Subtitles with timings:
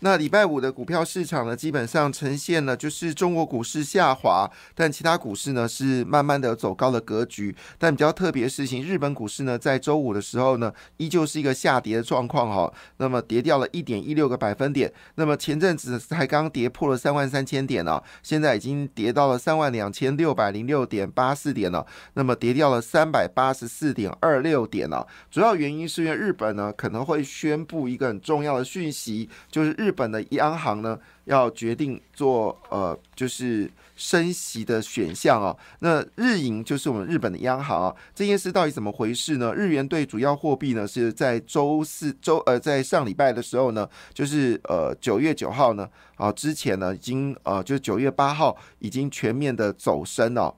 [0.00, 7.52] 那礼拜五的股票市场呢，基本上呈现了就是中国股市下滑，但其他股市呢是慢慢的走高的格局。
[7.78, 12.72] 但比较特别的事情，日本股市呢在周五的时候呢，依旧是一个下跌的状况哈。
[12.98, 14.92] 那么跌掉了一点一六个百分点。
[15.16, 21.84] 那么前阵子才刚跌破了三万三千点呢，现在已经跌到了三万两千六百零六点八四点了。
[22.14, 25.04] 那么跌掉了三百八十四点二六点了。
[25.28, 29.87] 主要原因是因为日本呢可能会宣布一个很重要的讯息，就是日。
[29.88, 35.56] 日本的央行呢，要决定做呃，就是升息的选项哦。
[35.78, 39.54] 那日银就是我们日本的央行啊，这件事到底怎么回事呢？
[39.54, 50.54] 日元对主要货币呢，是在周四周呃，在上礼拜的时候呢，就是呃九月九号呢，啊之前呢，已经呃，就是九月八号已经全面的走升了。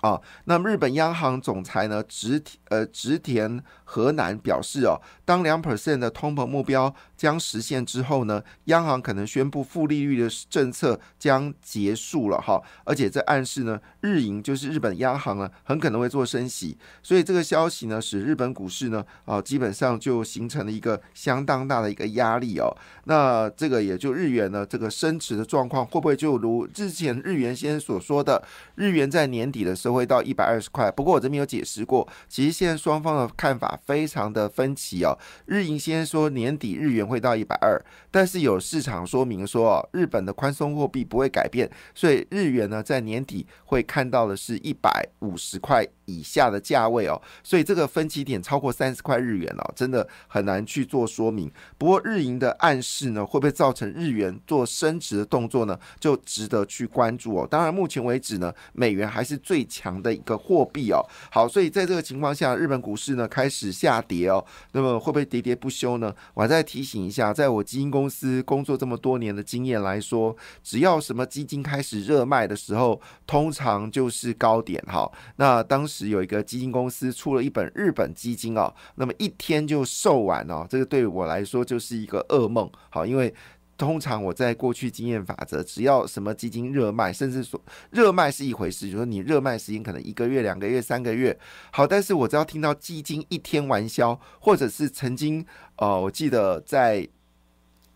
[0.00, 5.00] 啊，那么日本央行总裁呢，直呃直田河南表示哦，
[5.32, 22.76] 当两 percent 的通膨目标将实现之后呢，央行可能宣布负利率的政策将结束了哈，而且这暗示呢，日银就是日本央行呢，很可能会做升息，所以这个消息呢，使日本股市呢，啊，基本上就形成了一个相当大的一个压力哦。
[23.04, 28.42] 那这个也就日元呢，这个升值的状况会不会就如之前日元先生所说的，
[28.74, 29.92] 日元在年底的时候。
[29.92, 35.12] 会到一百二十块，不过我这边有解释过，其实现在双方的看法非常的分歧哦。
[35.46, 47.20] 日银先说年底日元会到一百二，但是有市场说明说，日本的宽松货币不会改变，所以日元呢在年底会看到的是一百五十块以下的价位哦。
[47.44, 51.50] 所以这个分歧点超过三十块日元哦，真的很难去做说明。
[51.78, 55.78] 不过日银的暗示呢，会不会造成日元做升值的动作呢？
[56.00, 57.46] 就值得去关注哦。
[57.48, 60.02] 当然，目前为止呢，美元还是最强。
[60.02, 66.12] 的一个货币哦，好，所以在这个情况下，日本股市呢开始下跌哦，那么会不会喋喋不休呢？
[66.34, 75.10] 我再提醒一下，在我基金公司工作这么多年的经验来说，只要什么基金开始热卖的时候，通常就是高点哈。
[75.36, 83.34] 那当时有一个基金公司出了一本日本基金哦，那么一天就售完哦，这个对我来说就是一个噩梦，好，因为。
[83.78, 87.60] 通常我在过去经验法则，只要什么基金热卖，甚至说
[87.90, 91.36] 热卖是一回事，就说你热卖时间可能一个月、两个月、三个月，
[91.72, 95.44] 好，但是我只要听到基金一天完销，或者是曾经，
[95.78, 97.08] 呃，我记得在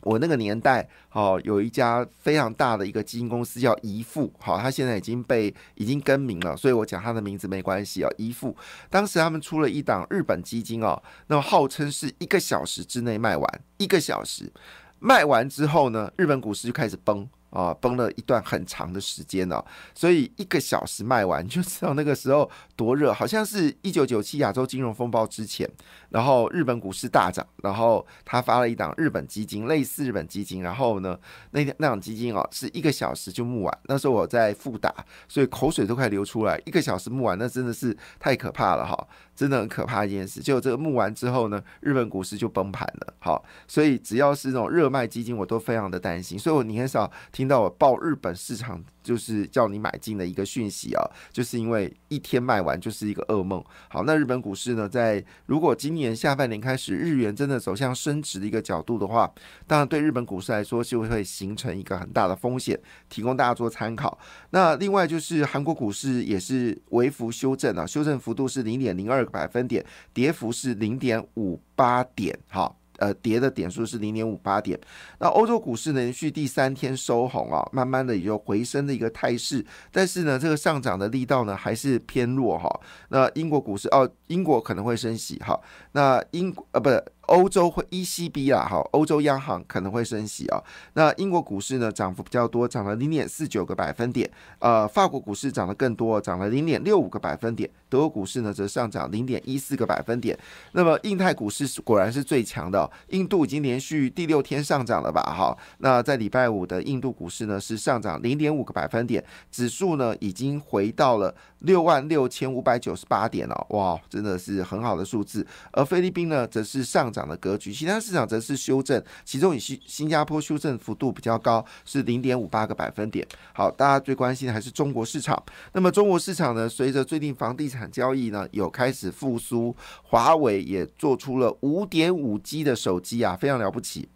[0.07, 8.11] 我那个年代，哦，有一家非常大的一个基金公司叫宜富，好，它现在已经被已经更名了，所以我讲它的名字没关系啊。
[8.17, 8.57] 宜富
[8.89, 14.53] 当时他们出了一档日本基金哦，那么号称是一个小时之内卖完，一个小时。
[15.01, 19.65] 卖完之后呢，日本股市就开始崩啊，崩了一段很长的时间了。
[19.95, 25.67] 所以一个小时卖完，就知道那个时候多热，好像是一九九七亚洲金融风暴之前。
[26.11, 30.63] 然后日本股市大涨，然后他发了一档日本基金，类似日本基金。
[30.63, 31.19] 然后呢，
[31.53, 33.79] 那那档基金哦，是一个小时就募完。
[33.85, 34.95] 那时候我在复打，
[35.27, 36.61] 所以口水都快流出来。
[36.67, 40.41] 一个小时募完，那真的是太可怕了哈，真的很可怕一件事。
[40.41, 43.15] 就这个募完之后呢，日本股市就崩盘了。
[43.21, 46.39] 好，所以只要是那种热卖基金，我都非常的担心。
[46.39, 48.83] 所以我你很少听到我报日本市场。
[49.07, 53.65] 就是叫你买进的一个讯息啊，就是因为一天卖完就是一个噩梦。
[53.89, 59.33] 好，那日本股市呢，在如果今年下半年开始日元真的走向升值的一个角度的话，
[59.69, 62.77] 当然对日本股市来说就会形成一个很大的风险，
[63.09, 64.19] 提供大家做参考。
[64.51, 72.37] 那另外就是韩国股市也是微幅修正啊，修正幅度是零点零二个百分点，跌幅是零点五八点。
[72.49, 72.77] 好。
[72.99, 74.79] 呃，跌的点数是零点五八点。
[75.19, 79.65] 那欧洲股市连续第三天收红啊，慢慢的也就回升的一个态势。
[79.93, 82.69] 但是呢，这个上涨的力道呢还是偏弱哈。
[83.09, 85.59] 那英国股市哦，英国可能会升息哈。
[85.93, 86.91] 那英呃不。
[87.27, 90.63] 欧洲会 ECB 啦，哈，欧洲央行可能会升息啊。
[90.93, 94.31] 那英国股市呢，涨幅比较多，涨了零点四九个百分点。
[94.61, 97.69] 呃，法国股市涨得更多，涨了零点六五个百分点。
[97.89, 100.39] 德国股市呢则上涨零点一四个百分点。
[100.73, 105.23] 那么印太股市果然是最强的，印度已经连续第六天上涨了吧？
[105.23, 115.47] 哈，那在礼拜五的印度股市呢是上涨零点五个百分点，指数呢已经回到了六万六千五百九十八点了，哇，真的是很好的数字。
[115.73, 123.27] 而菲律宾呢则是上涨的格局，其他市场则是修正，其中以新新加坡修正幅度比较高，是零点五八个百分点。
[123.53, 125.43] 好，大家最关心的还是中国市场。
[125.73, 134.09] 那么中国市场呢，随着最近房地产产交易呢有开始复苏，华为也做出了五点五 G 的手机啊，非常了不起。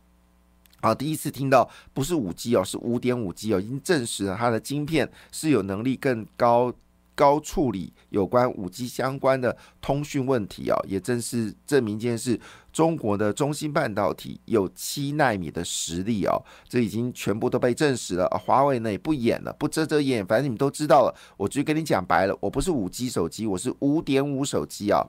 [0.80, 6.72] 啊，第一次听到不是五 G 哦，是五点五 G 哦，已经证实了它的晶片是有能力更高
[7.14, 12.40] 高处理有关五 G 相关的通讯问题哦，也正是证明这件事。
[12.72, 18.26] 中国的中芯半导体有七纳米的实力哦，这已经全部都被证实了。
[18.44, 21.14] 华为呢也不演了，不遮遮掩，反正你们都知道了。
[21.36, 25.04] 我就跟你讲白了，我不是五 G 手机，我是五点五手机啊。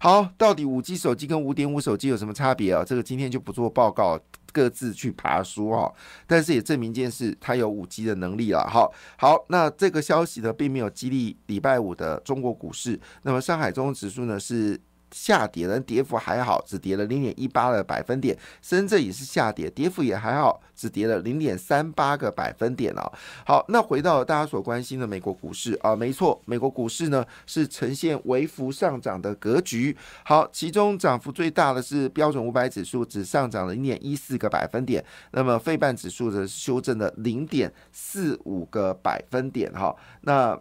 [0.00, 2.84] 好，到底五 G 手机跟五点五手机有什么差别啊？
[2.84, 4.18] 这个今天就不做报告，
[4.52, 5.92] 各自去爬书哈。
[6.26, 8.66] 但是也证明一件事，它有五 G 的能力了。
[8.68, 13.00] 好，好，那这个消息呢，并没有激励礼拜五的中国股市。
[13.22, 14.80] 那么上海综合指数呢是。
[15.14, 18.36] 下跌的跌幅还好，只跌了零点一八个百分点。
[18.60, 23.12] 深圳也是下跌，跌幅也还好，只跌了零点三八个百分点哦。
[23.46, 29.96] 好，那回到大家所关心的美国股市啊，没错，美国股市呢是呈现微幅上涨的格局。
[30.24, 35.04] 好，其中涨幅最大的是标准五百指数，只上涨了零点一四个百分点。
[35.30, 39.94] 那么费半指数则是修正了零点四五个百分点哈。
[40.22, 40.58] 那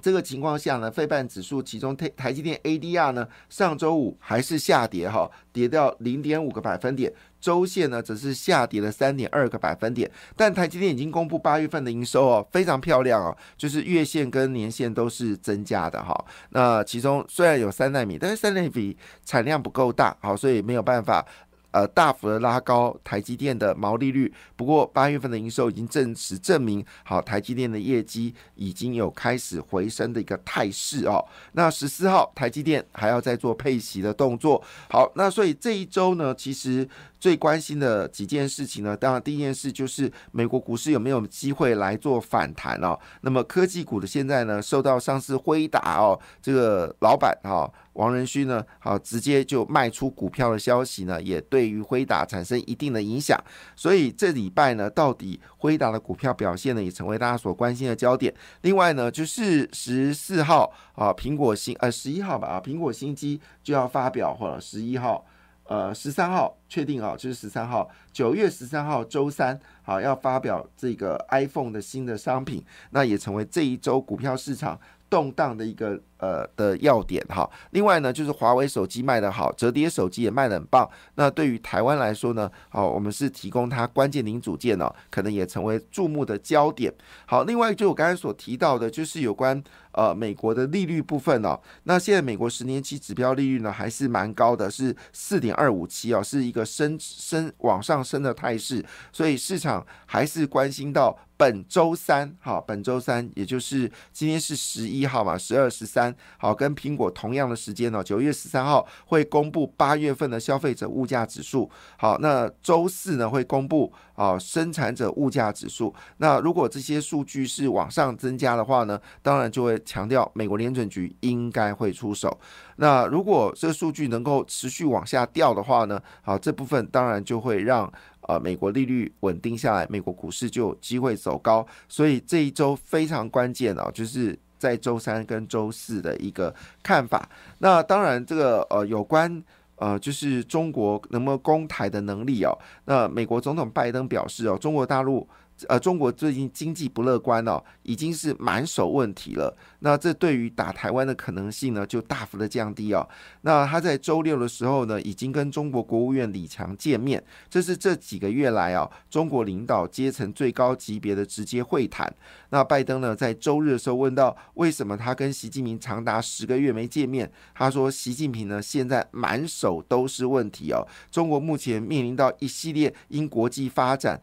[0.00, 10.10] 这个情况下呢，费半指数其中台台积电 ADR 呢，上周五还是下跌哈，跌掉零点五个百分点，周线呢则是下跌了三点二个百分点。
[10.36, 16.24] 但台积电已经公布八月份的营收哦，非常漂亮哦，就是月线跟年线都是增加的哈。
[16.50, 21.26] 那其中虽然有三纳米，但是三纳米产量不够大，好，所以没有办法。
[21.70, 24.32] 呃，大幅的拉高台积电的毛利率。
[24.56, 31.24] 不过八月份的营收已经证实证明，好，台积电的业绩已经有开始回升的一个态势哦。
[31.52, 34.62] 那十四号台积电还要再做配息的动作。
[34.90, 36.88] 好，那所以这一周呢，其实。
[37.20, 38.96] 最关心的几件事情呢？
[38.96, 42.98] 当然，第一件事就是美国股市有没有机会来做反弹哦。
[43.22, 53.36] 那么科技股的现在呢，受到上次辉达哦这个老板哈王仁勋呢，好直接就卖出股票的消息呢，也对于辉达产生一定的影响。
[53.74, 58.32] 所以这礼拜呢，到底辉达的股票表现呢，也成为大家所关心的焦点。
[58.60, 65.26] 另外呢，就是十四号啊，苹果新呃十一号吧啊，苹果新机就要发表或者十一号。
[65.68, 76.00] 呃，十三号确定啊，就是十三号，九月十三号周三，好要发表这个 iPhone 的新的商品，那也成为这一周股票市场动荡的一个。
[76.18, 80.88] 呃的要点哈，另外呢就是华为手机卖得好，折叠手机也卖得很棒。
[81.14, 86.92] 那对于台湾来说呢，好，我们是提供它关键零组件哦，可能也成为注目的焦点。
[87.26, 89.62] 好，另外就我刚才所提到的，就是有关
[89.92, 91.58] 呃美国的利率部分哦。
[91.84, 106.07] 那现在美国十年期指标利率呢还是蛮高的，是四点二五七哦，是一个升升往上升的态势，所以市场还是关心到本周三哈，本周三也就是今天是十一号嘛，十二十三。
[106.36, 111.70] 好，跟苹果同样的时间呢，九月十三号会公布八月份的消费者物价指数。
[111.96, 115.94] 好，那周四呢会公布啊生产者物价指数。
[116.18, 122.38] 那如果这些数据是往上增加的话呢，当然就会强调美国联准局应该会出手。
[122.76, 127.90] 那如果这个数据能够持续往下掉的话呢，好这部分当然就会让
[128.22, 131.66] 呃美国利率稳定下来，美国股市就有机会走高。
[131.88, 134.38] 所以这一周非常关键啊，就是。
[134.58, 139.42] 在周三跟周四的一个看法，那当然这个呃有关
[139.76, 145.26] 呃就是中国能不能攻台的能力哦，那美国总统拜登表示哦，中国大陆。
[145.66, 149.56] 呃，中国最近经济不乐观哦，已经是满手问题了。
[149.80, 153.08] 那这对于打台湾的可能性呢，就大幅的降低哦。
[153.40, 162.12] 那他在周六的时候呢，已经跟中国国务院李强见面，这是这几个月来啊，中国领导阶层最高级别的直接会谈。
[162.50, 167.30] 那拜登呢，在周日的时候问到，为什么他跟习近平长达十个月没见面？
[167.54, 170.86] 他说，习近平呢，现在满手都是问题哦。
[171.10, 174.20] 中国目前面临到一系列因国际发展。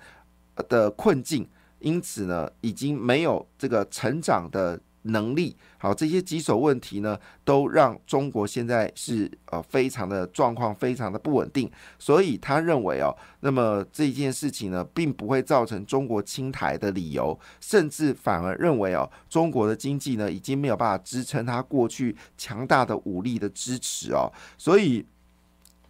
[0.69, 1.47] 的困境，
[1.79, 11.69] 因此呢，已经没有这个成长的能力，好，这些棘手问题呢，都让中国现在是呃非常的状况非常的不稳定，
[12.00, 25.05] 所以他认为哦，那么这件事情呢，并不会造成中国清台的理由，甚至反而认为哦，中国的经济呢，已经没有办法支撑他过去强大的武力的支持哦，所以。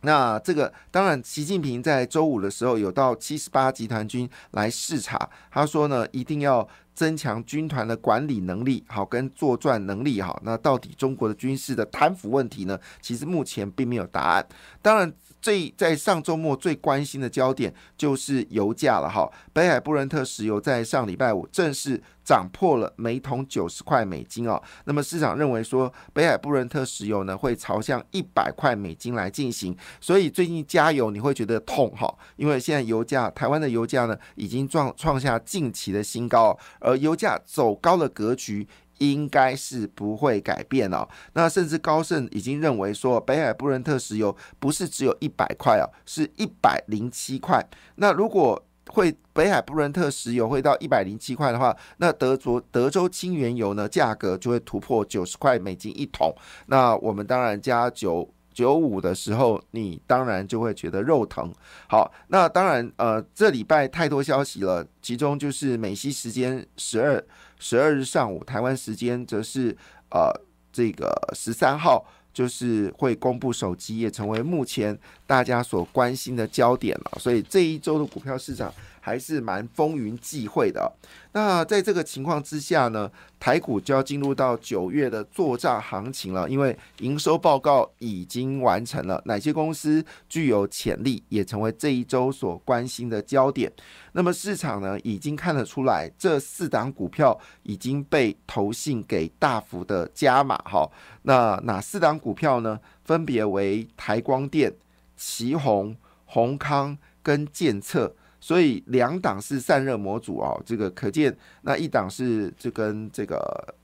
[0.05, 10.39] 那这个当然，习近平在周五的时候有到七十八集团军来视察，他说呢，一定要增强军团的管理能力，好跟作战能力好。
[10.45, 12.79] 那到底中国的军事的贪腐问题呢？
[13.01, 14.47] 其实目前并没有答案。
[14.81, 15.11] 当然。
[15.45, 24.59] 最在上周末最关心的焦点就是油价了哈，北海布伦特石油在上礼拜五正式涨破了每桶九十块美金哦。
[24.85, 38.67] 那么市场认为说北海布伦特石油呢会朝向一百块美金来进行，所以最近加油你会觉得痛哈，因为现在油价台湾的油价呢已经创创下近期的新高，而油价走高的格局。
[38.99, 41.07] 应该是不会改变哦。
[41.33, 47.65] 那甚至高盛已经认为说，北海布伦特石油不是只有一百块哦，是一百零七块。
[47.95, 56.33] 那如果会北海布伦特石油会到一百零七块的话，那德国德州轻原油呢价格就会突破九十块美金一桶。
[56.67, 61.51] 那我们当然加九九五的时候，你当然就会觉得肉疼。
[61.89, 67.21] 好，那当然呃，这礼拜太多消息了，其中就是美西时间十二。
[67.67, 69.75] 十二日上午，台湾时间则是
[70.11, 70.31] 呃
[70.71, 74.95] 这个十三号，就是会公布手机，也成为目前
[75.27, 77.19] 大家所关心的焦点了。
[77.19, 78.73] 所以这一周的股票市场。
[79.05, 80.91] 还是蛮风云际会的。
[81.31, 83.07] 那在这个情况之下呢，
[83.39, 86.49] 台股就要进入到九月的作战行情了。
[86.49, 93.71] 因为营收报告已经完成了，哪些公司具有潜力，也成为这一周所关心的焦点。
[94.13, 100.57] 那么市场呢，已经看得出来，这四档股票已经被投信给大幅的加码。
[100.65, 100.89] 哈，
[101.21, 102.79] 那哪四档股票呢？
[103.03, 104.73] 分别为台光电、
[105.15, 105.95] 旗宏、
[106.25, 108.15] 宏康跟建策。
[108.37, 113.37] 所以两档是散热模组哦，这个可见那一档是就跟这个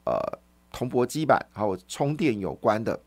[0.05, 0.13] 呃
[0.71, 2.99] 铜箔基板还有充电有关的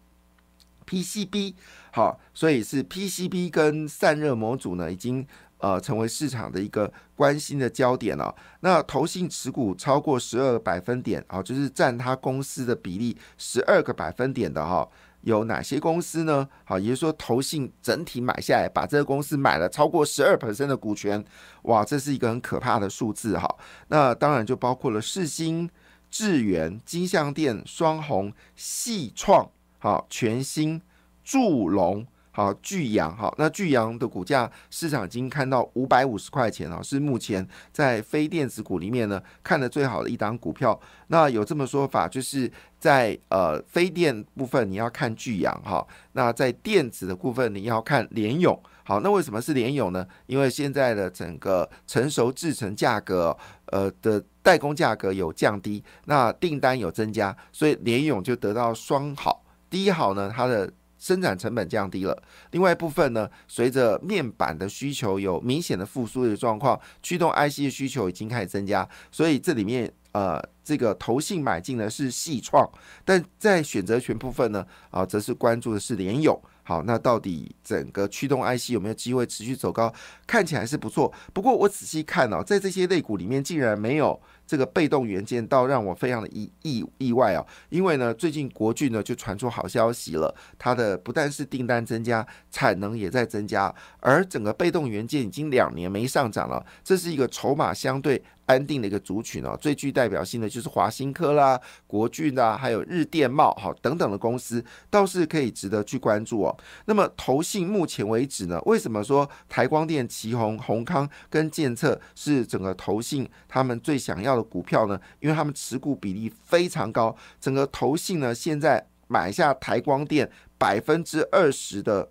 [0.84, 1.54] PCB，
[1.92, 5.24] 好，所以是 PCB 跟散热模组呢已经
[5.58, 8.34] 呃成为市场的一个关心的焦点了。
[8.58, 14.88] 那投信持股超过十二个百分点啊，就是占它公司的比例十二个百分点的哈。
[15.24, 16.48] 有哪些公司呢？
[16.64, 21.22] 好，也就是说，投信整体买下来，把这个公司买了超过十二的股权，
[21.62, 23.48] 哇，这是一个很可怕的数字哈。
[23.88, 25.68] 那当然就包括了世新、
[26.10, 30.80] 智源、金相店、双红、细创、好全新、
[31.24, 32.06] 祝龙。
[32.36, 40.78] 好，巨阳好，那巨阳的股价市场已经看到五百五十块钱了，是目前在非电子股里面呢看的最好的一档股票。
[41.06, 42.50] 那有这么说法，就是
[42.80, 48.60] 在呃非电部分你要看巨阳哈，那在电子的部分你要看联勇。
[48.82, 50.04] 好，那为什么是联勇呢？
[50.26, 53.34] 因为现在的整个成熟制成价格
[53.66, 59.44] 呃的代工价格有降低，那订单有增加，所以联勇就得到双好。
[59.70, 60.70] 第一好呢，它的
[61.04, 72.66] 生产成本降低了，另外一部分呢，随着面板的需求有明显的复苏的状况，驱动 IC 的需求已经开始增加，所以这里面呃，这个投信买进呢是细创，
[73.04, 76.40] 但在选择权部分呢，啊，则是关注的是联友。
[76.66, 79.92] 好，那到底整个驱动 IC 有没有机会持续走高？
[80.26, 84.18] 看起来是不错，不过我仔细看哦，在这些类股里面，竟然没有。
[84.46, 99.56] 这个被动元件倒让我非常的意意意外啊，因为呢，最近国巨呢就传出好消息了，它的不但是订单增加，产能也在增加，而整个被动元件已经两年没上涨了，这是一个筹码相对安定的一个族群哦。
[99.58, 106.54] 最具代表性的就是华新科啦、国巨啦，还有日电茂哈等等的公司，倒是可以值得去关注哦。
[106.84, 114.34] 那么投信目前为止呢，为什么说台光电、旗宏、宏康跟建策是整个投信他们最想要？
[114.34, 122.10] 的股票呢，因为他们持股比例非常高，整个投信呢现在买下台光电百分之二十的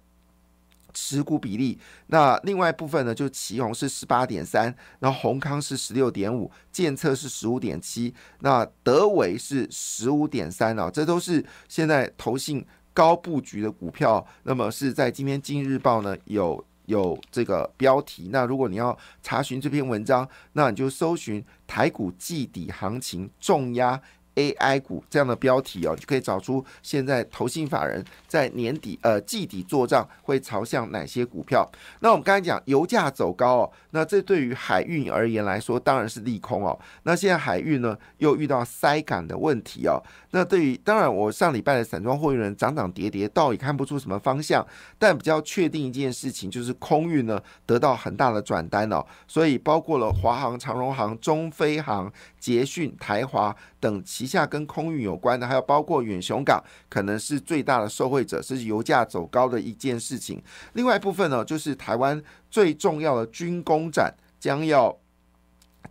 [0.94, 16.64] 持股比例，那另外一部分呢就旗宏是十八点三，然后宏康是十六点五，建策是十五点七，那德维是十五点三啊，这都是现在投信高布局的股票，那么是在今天《今日报》呢有。
[16.88, 23.98] 有这个标题，那如果你要查询这篇文章，那你就搜寻台股季底行情重压
[24.36, 31.70] AI 股这样的标题哦，就可以找出现在投信法人在年底呃季底做账会朝向哪些股票。
[32.00, 36.78] 那我们刚才讲油价走高哦，那这对于海运而言来说当然是利空哦。
[37.04, 40.02] 那现在海运呢又遇到塞港的问题哦。
[40.32, 44.66] 那对于当然我上礼拜的散装货运人涨涨跌跌，倒也看不出什么方向。
[44.98, 52.12] 但比较确定一件事情就是空运呢得到很大的转单哦，所以包括了华航、长荣航、中飞航、
[52.44, 60.44] 捷讯、台华等旗下跟空运有关的，还有包括远雄港，可能是最大的受惠者，是油价走高的一件事情。
[60.74, 62.22] 另外一部分呢，就是台湾
[62.52, 64.94] 最重要的军工展将要。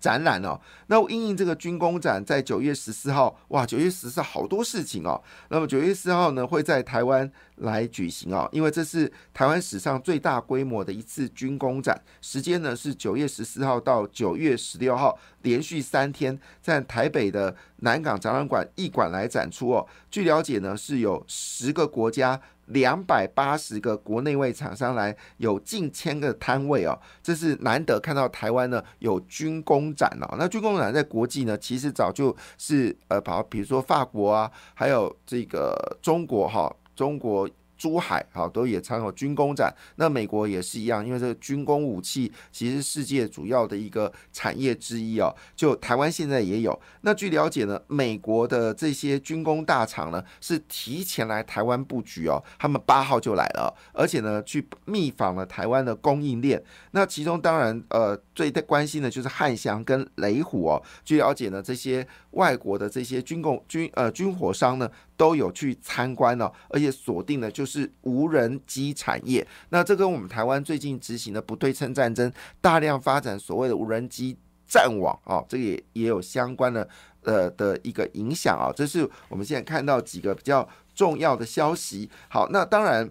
[0.01, 5.23] 展览哦，那因应这个军工展在九月十四号，哇，九月十四好多事情哦。
[5.49, 19.87] 那么九月四号呢，会在台湾来举行哦，因为这是台湾史上最大规模的一次军工展，时间呢是九月十四号到九月十六号，连续三天在台北的南港展览馆一馆来展出哦。
[20.11, 22.41] 据了解呢，是有十个国家。
[22.73, 30.37] 两百八十个国内外厂商来，有近千个摊位哦，这是难得看到台湾呢有军工展哦。
[30.39, 37.49] 那军工展在国际呢，其实早就是呃，把比如说法国啊，还有这个中国哈，中国。
[37.83, 45.35] 珠海好都也参有军工展，那美国也是一样，因为这个军工武器其实世界主要的一个产业之一哦。
[45.57, 46.81] 就台湾现在也有。
[47.01, 56.63] 那据了解呢，美国的这些军工大厂呢是提前来台湾布局哦，他们八号就来了，而且呢去密访了台湾的供应链。
[56.93, 60.81] 那其中当然呃最关心的就是汉翔跟雷虎哦。
[61.05, 64.89] 据了解呢，这些外国的这些军工军呃军火商呢。
[65.17, 69.47] 都有去参观了，而且锁定的就是无人机产业。
[69.71, 76.89] 那这跟我们台湾最近执行的不对称战争，大量发展所谓的无人机战网啊，这个也也有相关的
[77.23, 78.73] 呃的一个影响啊。
[78.75, 82.11] 这是我们现在看到几个比较重要的消息。
[82.29, 83.11] 好，那当然。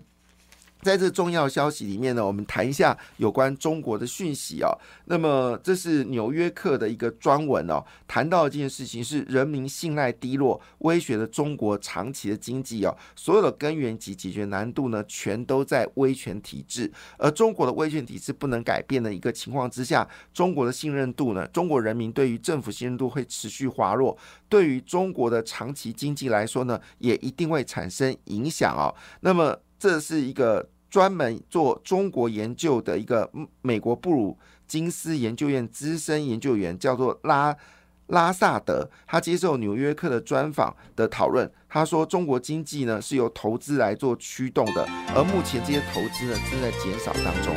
[0.83, 4.69] 在这重要消息里面呢，我们谈一下有关中国的讯息哦。
[5.05, 12.95] 那么这是《纽约客》的一个专文哦，谈到一件事情是人民信赖低落，威胁了中国长期的经济哦。
[13.15, 16.91] 所有的根源及解决难度呢，全都在威权体制。
[17.17, 24.17] 而中国的威权体制不能改变的一个情况之下，中国的信任度呢，中国人民对于政府信任度会持续滑落，
[24.49, 28.93] 对于中国的长期经济来说呢，也一定会产生影响哦。
[29.21, 33.27] 那么这是一个专门做中国研究的一个
[33.63, 37.57] 美国布鲁金斯研究院资深研究员，叫做拉
[38.05, 38.87] 拉萨德。
[39.07, 47.55] 他接受《纽约客》的专访的讨论，他说：“中国经济呢是由投资来做驱动的，而目前这些投资呢正在减少当中。”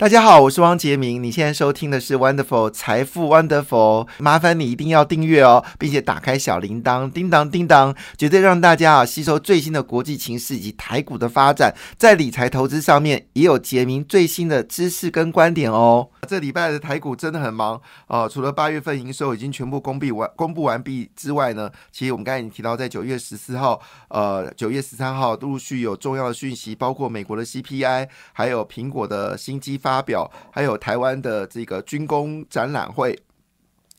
[0.00, 1.20] 大家好，我是汪杰明。
[1.20, 16.08] 你现在收听的是 Wonderful 财富 Wonderful，麻烦你一定要订阅哦，并且打开小铃铛，叮当叮当，绝对让大家啊吸收最新的国际情势以及台股的发展，在理财投资上面也有杰明最新的知识跟观点哦。
[16.28, 23.80] 这礼拜的台股真的很忙哦，除了八月份营收已经全部公布完公布完毕之外呢，其实我们刚才已经提到，在九月十四号、
[24.10, 33.18] 呃九月十三号陆续有重要的讯息，包括美国的 CPI，还有苹果的新机发发表，还有台湾的这个军工展览会。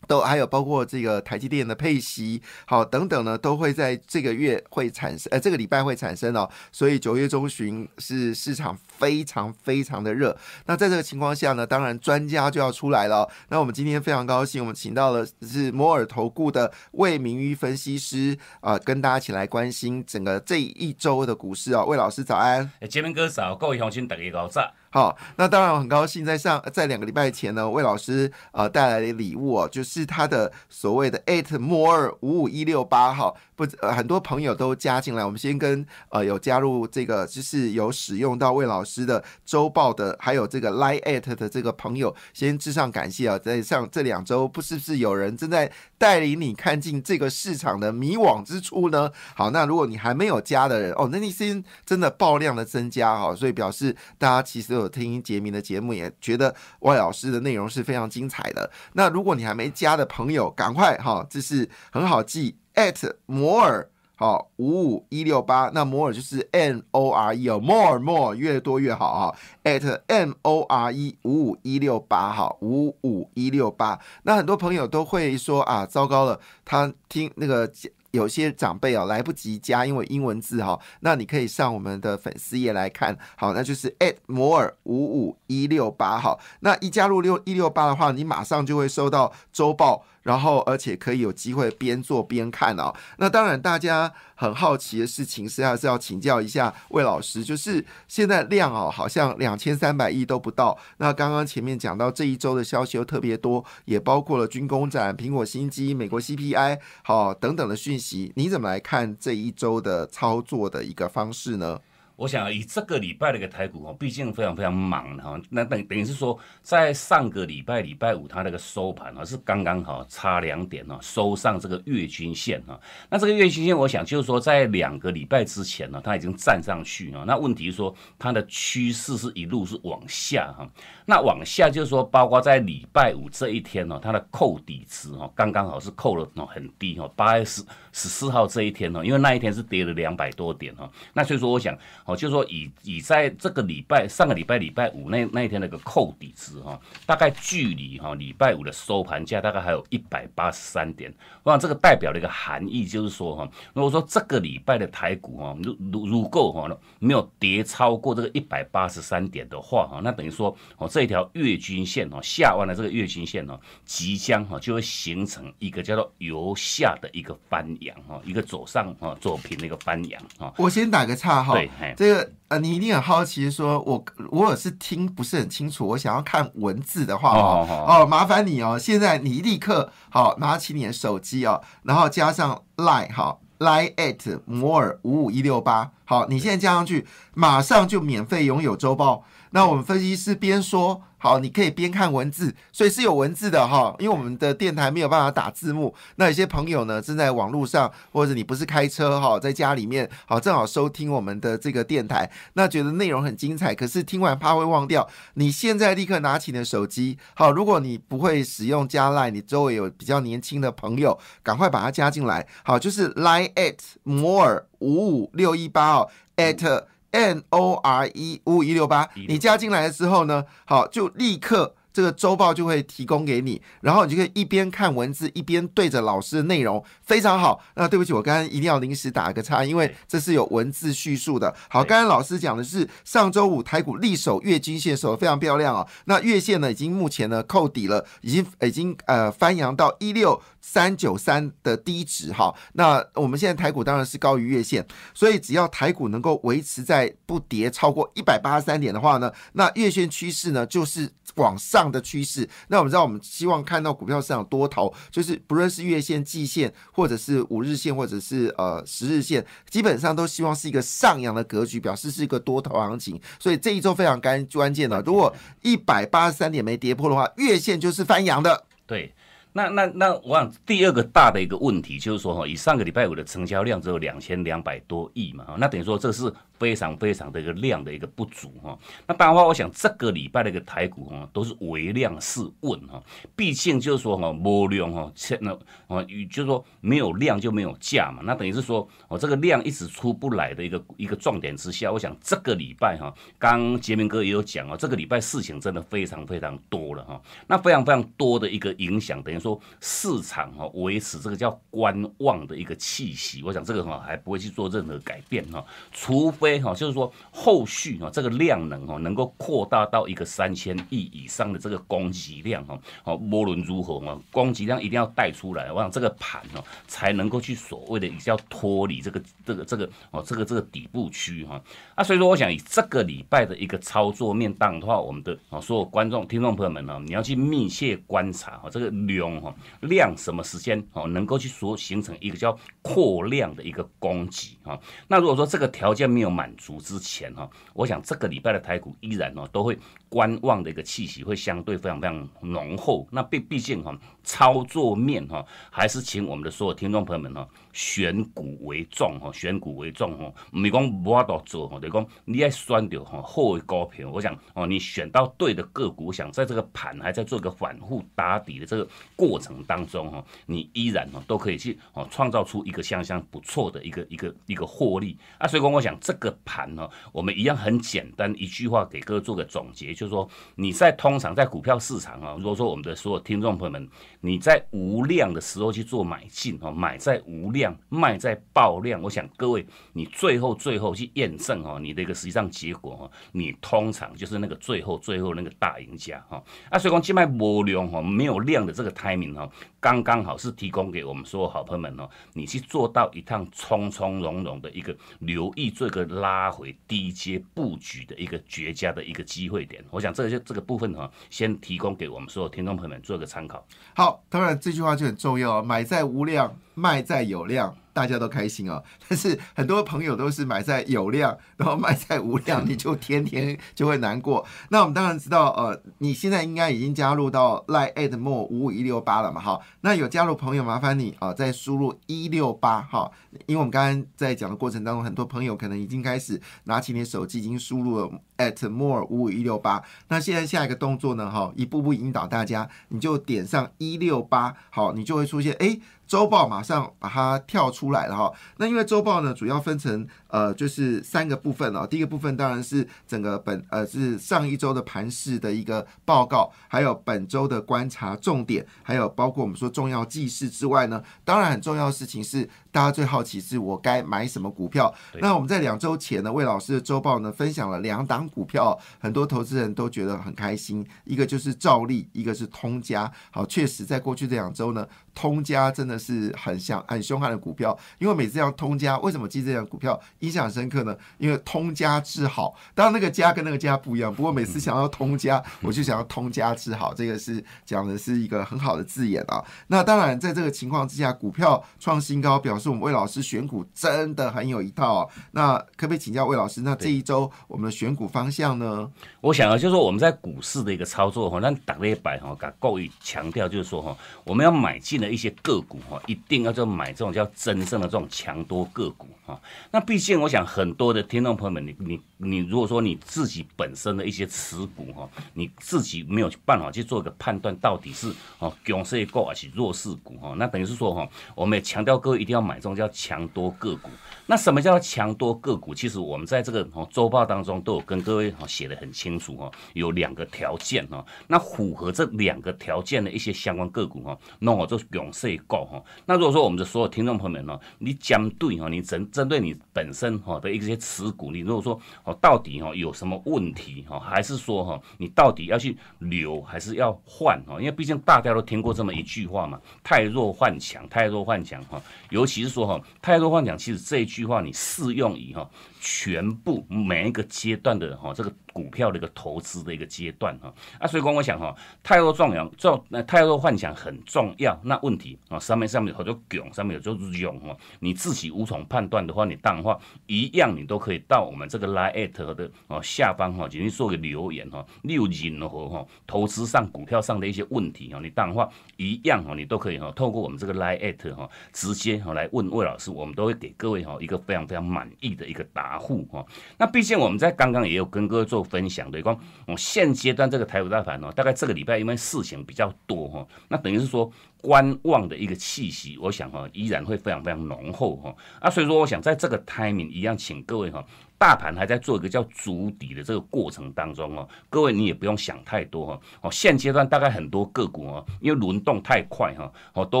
[0.06, 6.48] 都还有包括这个台积电的配息，好等等呢，都会在这个月会产生，呃，这个礼拜会产生哦。
[6.72, 10.34] 所以九月中旬是市场非常非常的热。
[10.64, 13.28] 那在这个情况下呢，当然专家就要出来了。
[13.50, 21.84] 那我们今天非常高兴，我们请到了是摩尔投顾的魏明玉分析师啊，跟大家一起来关心整个这一周的股市啊。
[21.84, 24.72] 魏老师早安，杰明哥早，各位乡亲大家早。
[24.90, 33.36] 好，那当然我很高兴，在上在两个礼拜前呢，魏老师呃带来的礼物哦，就是他的所谓的 eight more 五五一六八号。
[33.58, 35.24] 不，呃，很多朋友都加进来。
[35.24, 43.36] 我们先跟呃有加入这个，就是有使用到魏老师的周报的，还有这个 line at 的这个朋友，先致上感谢啊！
[43.36, 45.68] 在上这两周，不是不是有人正在
[45.98, 49.10] 带领你看进这个市场的迷惘之处呢？
[49.34, 58.70] 好，那如果你还没有加的人哦，那你先真的爆量的增加哈，所以表示大家其实有听杰明的节目，也觉得魏老师的内容是非常精彩的。
[58.92, 62.56] 那如果你还没加的朋友，赶快哈，这是很好记。
[62.74, 69.32] At 摩尔好五五一六八，那摩尔就是 m o r e 哦，more more 越多越好啊。
[69.62, 77.70] at m o r e 五五一六八哈五五一六八，那很多朋友都会说啊，糟糕了，他听那个
[78.10, 90.04] 有些长辈啊来不及加，因为英文字哈，那你可以上我们的粉丝页来看，好，那就是 at 摩尔五五一六八哈，那一加入六一六八的话，你马上就会收到周报。
[90.28, 92.94] 然后而且可以有机会边做边看哦。
[93.16, 100.78] 那当然，大家很好奇的事情是还是要请教一下魏老师，就是现在量哦，好像两千三百亿都不到。
[100.98, 111.78] 那刚刚前面讲到这一周的消息又特别多，也包括了军工展、苹果新机、美国 CPI 好等等的讯息，你怎么来看这一周的操作的一个方式呢？
[112.18, 122.78] 我想以这个礼拜的一个台股哦，毕竟非常非常忙哈，那等等于是说，在上个礼拜礼拜五它那个收盘啊是刚刚好差两点哦，收上这个月均线哈。
[123.08, 127.22] 那这个月均线，我想就是说在两个礼拜之前呢，它已经站上去啊。
[127.24, 130.68] 那问题是说它的趋势是一路是往下哈。
[131.06, 140.90] 那往下就是说，包括在礼拜五这一天呢，它的扣底值哈，刚刚好是扣了很低哈，八月十十四号这一天呢，因为那一天是跌了两百多点哈。
[141.12, 141.78] 那所以说我想。
[142.08, 151.12] 哦，就是说以以在这个礼拜上个礼拜礼拜五那那一天那个扣底值哈，大概距离哈礼拜五的收盘价大概还有一百八十三点。
[151.42, 156.66] 我想这个代表的一个含义就是说哈，如果说这个礼拜的台股哈，如如如果哈
[156.98, 170.54] 没有跌超过这个一百八十三点的话哈，那等于说哦这一条月均线哦下弯的这个月均线哦，即将哈就会形成一个叫做由下的一个翻阳哈，一个左上哈左平的一个翻阳哈。
[170.56, 171.52] 我先打个岔哈。
[171.52, 171.68] 对。
[171.98, 189.24] 这个呃，你一定很好奇，说我我是听不是很清楚，我想要看文字的话哦哦，麻烦你哦，现在你立刻好拿起你的手机哦，然后加上 line 哈，line at 摩尔五五一六八，好，你现在加上去，马上就免费拥有周报。
[189.50, 191.02] 那我们分析师边说。
[191.18, 193.94] 好，你可以边看文字，所以是有文字的哈。
[193.98, 205.08] 因为我们的电台没有办法打字幕，那有些朋友呢正在网络上，或者你不是开车哈，在家里面好正好收听我们的这个电台，那觉得内容很精彩，可是听完怕会忘掉。
[205.34, 212.46] 你现在立刻拿起你的手机，好，如果你不会使用加 Line，你周围有比较年轻的朋友，赶快把它加进来。
[212.62, 216.84] 好，就是 Line at more 五五六一八哦，at。
[217.18, 221.74] N O R E 五五一六八，你加进来了之后呢，好，就立刻。
[221.98, 227.60] 这个周报就会提供给你，然后你就可以一边看文字，一边对着老师的内容，非常好。
[227.74, 231.52] 那对不起，我刚刚一定要临时打个叉，因为这是有文字叙述的。
[231.68, 235.84] 好，刚刚老师讲的是上周五台股力守月均线，守的非常漂亮啊。
[236.04, 242.54] 那月线呢，已经目前呢扣底了，已经已经呃翻扬到一六三九三的低值哈。
[242.74, 251.88] 那我们现在台股当然是高于月线，所以只要台股能够维持在不跌超过一百八十三点的话呢，那月线趋势呢就是往上。
[251.88, 263.18] 的趋势，那我们知道，我们希望看到股票市场多头，就是不论是月线、季线，或者是五日线，或者是呃十日线，基本上都希望是一个上扬的格局，表示是一个多头行情。
[263.38, 268.66] 所以这一周非常干关键的，如果一百八十三点没跌破的话，月线就是翻阳的。
[268.86, 269.14] 对。
[269.54, 278.78] 那那那，我想第二个大的一个问题就是说哈，以上个礼拜五的成交量只有两千两百多亿嘛，那等于说这是非常非常的一个量的一个不足哈。
[279.06, 283.02] 那当然话，我想这个礼拜的一个台股哈，都是微量试问哈，
[283.34, 288.22] 毕竟就是说哈，没量哈，那哦，就是说没有量就没有价嘛。
[288.22, 297.18] 那等于是说，哦，这个量一直出不来的一个一个重点之下，我想这个礼拜哈，刚杰明哥也有讲哦，这个礼拜事情真的非常非常多了哈。
[297.46, 299.38] 那非常非常多的一个影响，等于。
[299.38, 321.60] 说市场哈维持这个叫观望的一个气息，我想这个哈还不会去做任何改变哈，除非哈就是说后续哈这个量能哈能够扩大到一个三千亿以上的这个供给量哈，好无论如何嘛，供给量一定要带出来，我想这个盘哈才能够去所谓的比较脱离这个这个这个哦这个这个底部区哈，
[321.96, 329.28] 啊所以说我想以这个礼拜的一个操作面当的话，我们的啊所有观众听众朋友们呢，你要去密切观察哈这个量。
[329.40, 334.78] 哈量什么时间哦能够去所形成一个叫扩量的一个供给哈？
[335.06, 339.76] 那如果说这个条件没有满足之前哈，我想这个礼拜的台股依然哦都会
[340.08, 343.08] 观望的一个气息会相对非常非常浓厚。
[343.10, 347.48] 那毕毕竟哈操作面哈还是请我们的所有听众朋友们哈。
[347.72, 354.10] 选股为重哈，选股为重哈，唔是讲无法度做哈，就讲你要选到哈好的股票。
[354.10, 365.46] 我想哦，你选到对的个股，我想在这个盘还在做一个反复打底的这个过程当中哈，你依然哦都可以去哦创造出一个相当不错的一个一个一个获利啊。
[365.46, 366.18] 所以讲，我想这个。
[366.18, 373.88] 个盘呢，我们一样很简单一句话给各位做个总结，就是说你在通常在股票市场啊，如果说我们的所有听众朋友们，
[374.20, 386.40] 你在无量的时候去做买进哦，买在无量，卖在爆量，我想各位你最后最后去验证哦，你的一个实际上结果哦，你通常就是那个最后最后那个大赢家哈。
[386.70, 399.84] 啊，所以讲今卖无量哈，没有量的这个 timing 哈，刚刚好是提供给我们所有好朋友们哦，你去做到一趟从从容容的一个留意这个拉回低阶布局的一个绝佳的一个机会点。
[399.90, 403.66] 我想这些这个部分哈，先提供给我们所有听众朋友们做一个参考。
[403.94, 407.76] 好，当然这句话就很重要，买在无量，卖在有量。
[407.98, 414.46] 大家都开心哦， 但是很多朋友都是买在有量，然后卖在无量，你就天天就会难过。
[414.68, 419.60] 那我们当然知道，呃，你现在应该已经加入到 line at more 五五一六八了嘛，哈。
[419.80, 423.10] 那有加入朋友，麻烦你啊，再输入一六八哈，
[423.46, 429.82] 因为我们刚刚在讲的过程当中，很多朋友可能已经开始拿起你的手机，已经输入了 at more 五五一六八。
[430.06, 435.80] 那现在下一个动作呢，哈，一步步引导大家，你就点上一六八，好，你就会出现，哎。
[436.08, 452.48] 周报马上把它跳出来了哈，那因为周报呢主要分成呃就是三个部分哦，第一个部分当然是整个本呃是上一周的盘市的一个报告，还有本周的观察重点，还有包括我们说重要记事之外呢，当然很重要的事情是。
[452.70, 454.94] 大家最好奇是我该买什么股票？
[455.20, 460.86] 那我们在两周前呢，魏老师的周报呢分享了两档股票，很多投资人都觉得很开心。
[461.04, 463.10] 一个就是兆利，一个是通家。
[463.30, 467.76] 好，确实在过去这两周呢，通家真的是很像很凶悍的股票。
[467.98, 470.96] 因为每次要通家，为什么记这样股票印象深刻呢？
[471.18, 474.14] 因为通家之好，当然那个家跟那个家不一样。
[474.14, 479.44] 不过每次想要通家， 我就想要通家之好，这个是讲的是一个很好的字眼啊。
[479.66, 482.68] 那当然在这个情况之下，股票创新高，表示。
[482.68, 486.60] 我们魏老师选股真的很有一套，那可不可以请教魏老师？
[486.60, 488.86] 那这一周我们的选股方向呢？
[489.22, 499.40] 我想啊，就是说我们在股市的一个操作哈，那打了一百哈，敢够于强调就是说哈，我们要买进了一些个股哈，一定要就买这种叫真正的这种强多个股哈。
[499.70, 512.58] 那毕竟我想很多的听众朋友们，你你你，如果说你自己本身的一些持股哈，你自己没有办法去做一个判断，到底是哦强势股还是弱势股哈，那等于是说哈，我们也强调各位一定要买。
[512.58, 513.88] 这种叫强多个股，
[514.26, 515.72] 那什么叫做强多个股？
[515.72, 525.77] 其实我们在这个哦周报当中都有跟各位哈写的很清楚哈，有两个条件哈，那符合这两个条件的一些相关个股哈，那我就勇势够哈。
[526.04, 537.58] 那如果说我们的所有听众朋友们呢，你针对哈，你针针对你本身哈的一些持股，你如果说哦到底哈有什么问题哈，还是说哈你到底要去留还是要换哈？
[537.60, 542.48] 因为毕竟大家都听过这么一句话嘛，太弱换强，太弱换强哈，尤其是。
[542.48, 545.48] 说哈，太弱幻想，其实这一句话你适用于哈
[545.80, 548.32] 全部每一个阶段的哈这个。
[548.50, 554.58] 股票的一个投资的一个阶段哈啊，所以讲我想哈，太多壮阳，壮那太多幻想很重要。
[554.64, 576.26] 那问题啊，上面上面有好多囧，上面有就是勇哈，你自己无从判断的话，你当然话一样，你都可以到我们这个 line at 的哦下方哈，进行做个留言哈，六任何哈投资上股票上的一些问题哈，你当然话一样哈，你都可以哈，透过我们这个 line at 哈，直接哈来问魏老师，我们都会给各位哈一个非常非常满意的一个答复哈。
[576.56, 578.48] 那毕竟我们在刚刚也有跟各位做。
[578.48, 579.14] 分享的，光
[579.46, 590.84] 我现阶段这个台股大盘呢，大概这个礼拜因为事情比较多哈，那等于是说观望的一个气息，我想哈依然会非常非常浓厚哈啊，所以说我想在这个 timing 一样，请各位哈。
[591.18, 600.00] 大盘还在做一个叫筑底的这个过程当中哦，各位你也不用想太多哈哦，现阶段大概很多个股哦，因为轮动太快哈哦都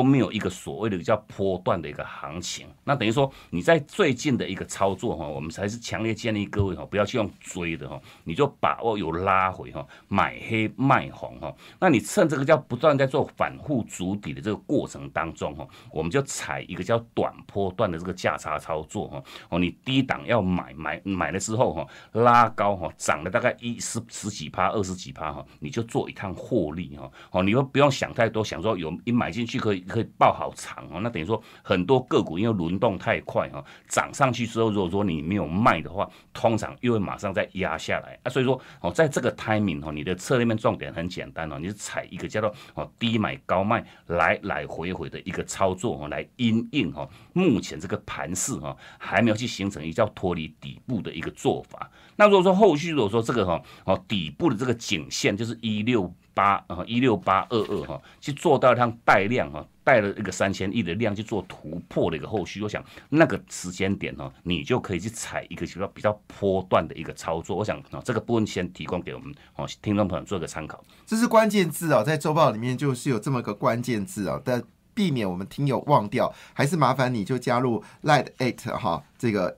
[0.00, 21.02] 没有一个所谓的叫波段的一个行情，那等于说你在最近的一个操作哈，我们才是强烈建议各位哈不要去用追的哈，你就把握有拉回哈，买黑卖红哈，那你趁这个叫不断在做反复筑底的这个过程当中哈，我们就踩一个叫短波段的这个价差操作哈哦，你低档要买买。
[21.08, 27.10] 买了之后哈，拉高哈，涨了大概一十十几趴、二十几趴哈，你就做一趟获利哈。
[27.30, 31.00] 哦，你又不用想太多，想说有一买进去可以可以抱好长哦。
[31.02, 38.30] 那等于说很多个股因为轮动太快哈，涨上去之后，如果说你没有卖的话，通常又会马上再压下来啊。
[38.30, 47.08] 所以说哦，在这个 timing 哦，你的策略面重点很简单哦，你是踩一个叫做哦低买高卖来来回回的一个操作哦，来因应哈
[47.38, 50.98] 目前这个盘势哈还没有去形成一叫脱离底部。
[50.98, 51.88] 的一个做法。
[52.16, 56.12] 那如果说后续如果说这个哈哦底部的这个颈线就是一六。
[56.34, 62.62] 八啊一六八二二哈，去做到它带量哈，带了一个三千亿的量去做突破的一个后续。
[62.62, 67.56] 我想那个时间点哈，你就可以去踩一个比较比较波段的一个操作。
[67.56, 70.80] 我想啊，这个部分先提供给我们哦听众朋友做一个参考。
[71.04, 74.62] 这是关键字啊，在周报里面就是有这么个关键字啊，但
[74.98, 79.56] 避免我们听友忘掉，还是麻烦你就加入 Light Eight 哈，这个。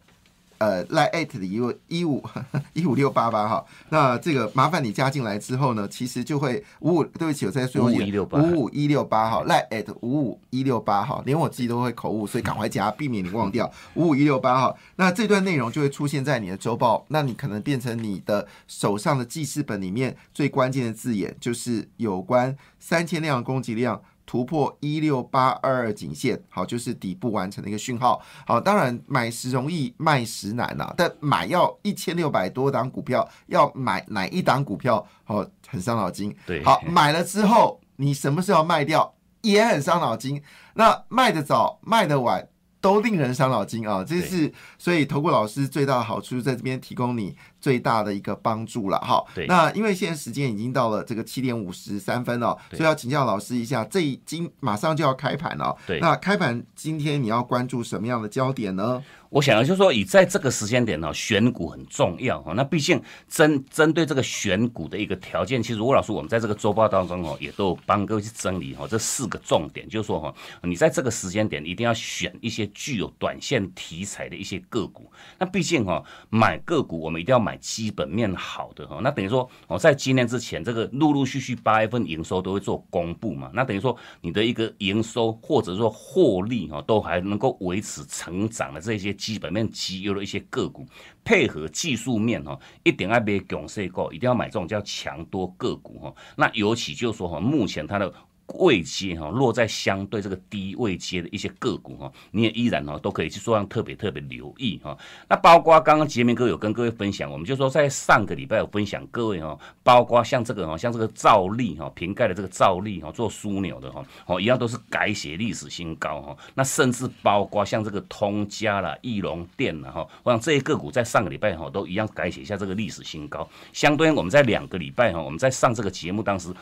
[0.60, 2.22] 呃，Light Eight 的一五一五
[2.74, 14.76] 一五六八八哈，那这个麻烦你加进来之后呢，其实就会五五，对不起，我再说一遍，五五一六八哈，来 at 五五一六八哈，连我自己都会口误，所以赶快加，避免你忘掉 五五一六八哈。
[14.96, 24.02] 那这段内容就会出现在你的周报，那你可能变成你的手上的记事本里面最关键的字眼，就是有关三千量供给量。
[24.30, 28.22] 突破一六八二二颈线，好，就是底部完成的一个讯号。
[28.46, 36.32] 好，当然买时容易卖时难呐，但买要一千六百多档股票，要买哪一档股票，好，很伤脑筋。
[36.46, 40.40] 对，好，买了之后你什么时候卖掉，也很伤脑筋。
[40.74, 42.46] 那卖得早，卖得晚。
[42.80, 44.02] 都令人伤脑筋啊！
[44.02, 49.22] 这是所以投顾老师最大的好处，在这边提供你最大的一个帮助了哈。
[49.46, 55.76] 那因为现在时间已经到了这个七点五十三分了，所以要请教老师一下，这今马上就要开盘了。
[55.86, 59.02] 对，那开盘今天你要关注什么样的焦点呢？
[59.30, 62.52] 我想就是说，以在这个时间点呢，选股很重要哈。
[62.52, 75.08] 那毕竟针针对这个选股的一个条件，其实吴老师我们在这个周报当中哦，也都帮各位去整理哈这四个重点，就是说哈，你在这个时间点一定要选一些具有短线题材的一些个股。
[75.38, 78.98] 那毕竟哈，买个股我们一定要买基本面好的哈。
[79.00, 83.48] 那等于说哦，在今年之前，这个陆陆续续八月份营收都会做公布嘛。
[83.54, 89.16] 那等于说你的一个营收或者说获利哈，都还能够维持成长的这些。
[89.20, 90.86] 基本面绩优的一些个股，
[91.22, 96.14] 配合技术面哈，一定要买强势股，一定要买这种叫强多个股哈。
[96.36, 98.12] 那尤其就是说哈，目前它的。
[98.58, 104.96] 位阶哈落在相对这个低位阶的一些个股哈，你也依然哈都可以去做上特别特别留意哈。
[105.28, 116.36] 那包括刚刚杰明哥有跟各位分享，我们就说在上个礼拜有分享各位哈，包括像这个哈，像这个兆利哈，瓶盖的这个兆利哈，做枢纽的哈，哦一样都是改写历史新高哈。
[116.54, 123.48] 那甚至包括像这个通家啦、翼龙电啦哈，我想这些个股在上个礼拜哈都一样改写一下这个历史新高。
[123.72, 126.52] 相对我们在两个礼拜哈，我们在上这个节目当时。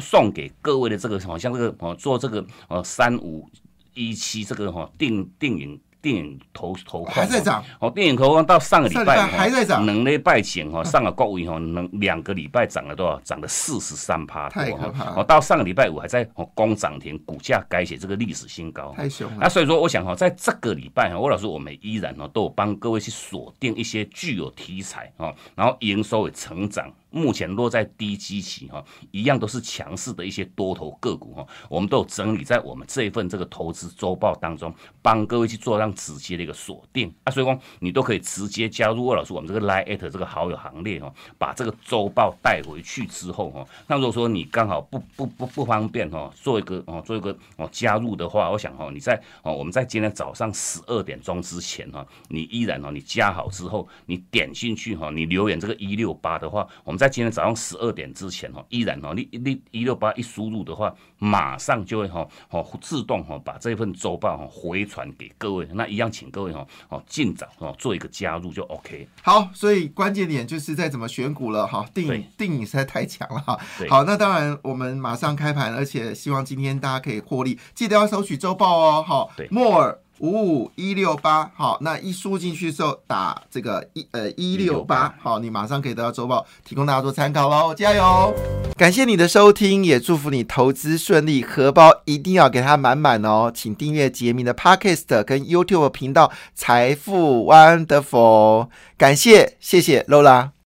[0.00, 3.48] 送给各位的这个，好像这个哦，做这个哦三五
[3.94, 5.80] 一七这个哈电电影。
[6.02, 13.20] 电影投投还在涨哦，电影投放到上个礼拜还在涨，能力拜前哈， 上个高位哈，能两个礼拜涨了多少？
[13.22, 19.36] 涨了四十三趴，太可怕哦，到上个礼拜五还在哦攻涨停，股价改写这个历史新高，太凶了。
[19.40, 35.90] 那所以说，我想哈，在这个礼拜哈，我老师我们依然哦，都有帮各位去锁定一些具有题材哦，然后营收也成长，目前落在低基期哈，一样都是强势的一些多头个股哈，我们都有整理在我们这一份这个投资周报当中，帮各位去做让。
[36.00, 65.66] 直接的一个锁定啊，所以说你都可以直接加入魏老师我们这个 Line at 这个好友行列哦，把这个周报带回去之后哈，那如果说你刚好不不不不方便哈，做一个哦做一个哦加入的话，我想哈你在哦我们在今天早上十二点钟之前哈，你依然哦你加好之后，你点进去哈，你留言这个一六八的话，我们在今天早上十二点之前哈，依然哦你你一六八一输入的话，马上就会哈哦自动哈把这份周报哈回传给各位。
[65.72, 69.08] 那一样，请各位哈哦尽早哦做一个加入就 OK。
[69.22, 73.58] 好，所以关键点就是在怎么选股了哈，定影定影实在太强了哈。
[73.88, 79.02] 好，那当然我们马上开盘，而且希望今天大家可以获利，记得要收取周报哦。
[79.02, 79.98] 好，莫尔。
[80.20, 88.34] 五五一六八，好，那一输进去之后打这个一呃一六八，好，你马上可以得到周报，提供大家做参考喽，加油！
[88.76, 100.50] 感谢你的收听，也祝福你投资顺利，荷包一定要给它满满哦，请订阅杰明的 Podcast 跟 YouTube 频道财富 Wonderful，感谢，谢谢 Lola。